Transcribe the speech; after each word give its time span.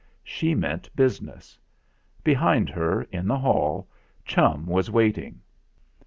She 0.23 0.55
meant 0.55 0.89
business. 0.95 1.59
Behind 2.23 2.69
her, 2.71 3.03
in 3.11 3.27
the 3.27 3.37
hall, 3.37 3.87
Chum 4.25 4.65
was 4.65 4.89
waiting. 4.89 5.41